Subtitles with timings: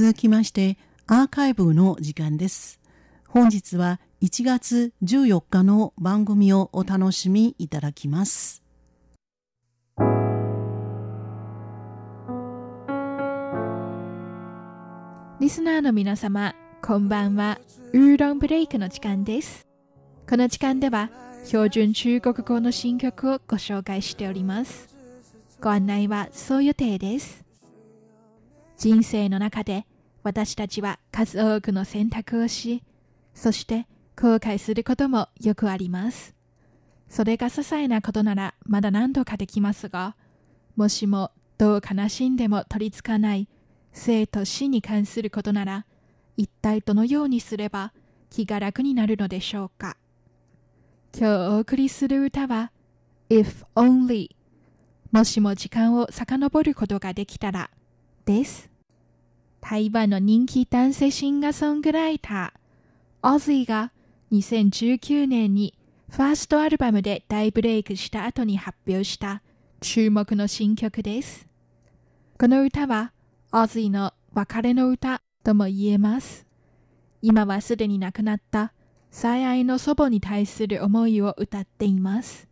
[0.00, 2.78] 続きましてアーカイブの時間です
[3.26, 8.62] 本日は1月14日の番組をお楽しみいただきます
[15.40, 17.58] リスナーの皆様、こんばんは。
[17.92, 19.66] ウーロンブレイクの時間です。
[20.28, 21.10] この時間では、
[21.44, 24.94] 標準中国語の新曲をご紹介しております。
[25.60, 27.48] ご案内はそう予定です。
[28.78, 29.87] 人生の中で
[30.28, 32.82] 私たちは数多くの選択をし、
[33.32, 36.34] そして後悔することもよくあります。
[37.08, 40.16] それが些細なことならまだ何度かできますが、
[40.76, 43.48] もしもどう悲しんでも取りつかない
[43.94, 45.86] 生と死に関することなら、
[46.36, 47.94] 一体どのようにすれば
[48.28, 49.96] 気が楽になるのでしょうか。
[51.18, 52.70] 今日お送りする歌は、
[53.30, 54.28] If Only
[55.10, 57.70] もしも時間を遡ることができたら
[58.26, 58.77] です。
[59.60, 63.92] 台湾の人気男性シンガーソングライター、オズイが
[64.32, 65.74] 2019年に
[66.10, 69.42] ファーストアルバムで大ブレイクした後に発表した
[69.80, 71.46] 注目の新曲です。
[72.38, 73.12] この歌は
[73.52, 76.46] オズイの別れの歌とも言えます。
[77.20, 78.72] 今はすでに亡くなった
[79.10, 82.48] 最愛の祖母に対する思いを歌っています。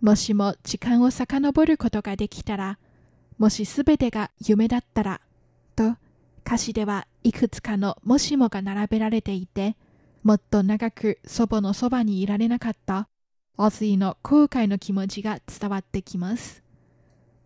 [0.00, 2.78] もしも時間を遡ることができたら、
[3.38, 5.20] もしすべてが夢だったら、
[5.74, 5.96] と
[6.46, 9.76] 歌詞ではいくつかのもしもが並べられていて、
[10.22, 13.08] もっと長く祖母のそばにいられなかった
[13.58, 16.62] オズイの後悔の気持ちが伝わってきます。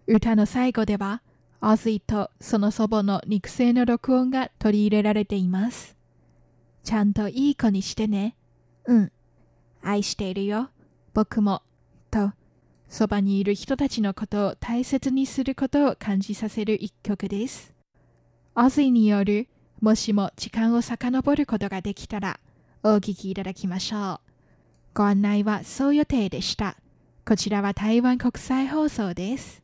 [0.06, 1.22] 歌の最後では、
[1.60, 5.96] オズイとその祖母の肉声の録音が取り入れられています。
[6.84, 8.36] ちゃんといい子にしてね。
[8.86, 9.12] うん。
[9.82, 10.70] 愛しているよ。
[11.12, 11.62] 僕も。
[12.10, 12.32] と、
[12.88, 17.75] そばにいる人たちのことを大切にすることを感じさせる一曲です。
[18.58, 19.48] オズイによる、
[19.82, 22.40] もしも時間を遡ることができたら、
[22.82, 24.20] お聞きいただきましょう。
[24.94, 26.78] ご案内はそう予定でした。
[27.26, 29.62] こちらは台湾国際放送です。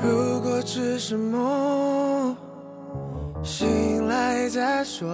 [0.00, 2.36] 如果只是梦，
[3.42, 5.04] 醒来再说；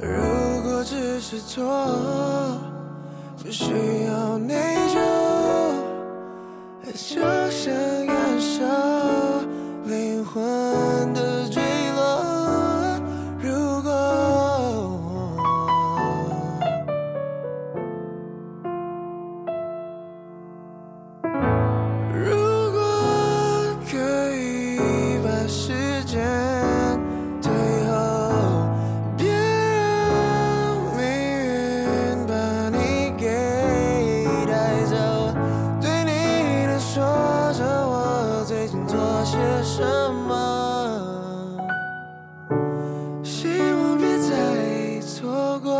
[0.00, 1.62] 如果只是错，
[3.36, 4.23] 就需要
[39.34, 39.82] 些什
[40.28, 40.32] 么，
[43.24, 45.74] 希望别再错过。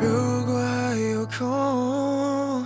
[0.00, 0.06] 如
[0.46, 2.64] 果还有空，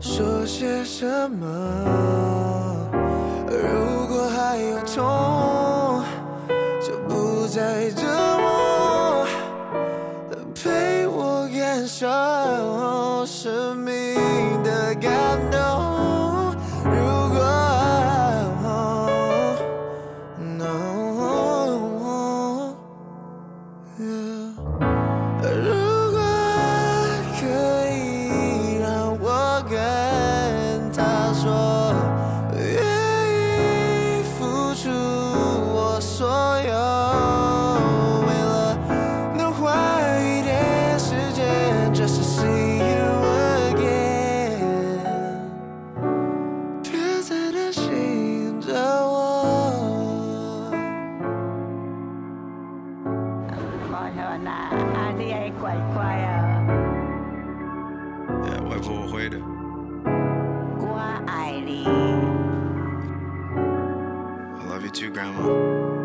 [0.00, 2.47] 说些什么？
[13.26, 13.92] 生命
[14.62, 15.17] 的感
[59.08, 59.38] 会的。
[60.76, 61.84] 我爱你。
[64.56, 65.97] I love you too, Grandma.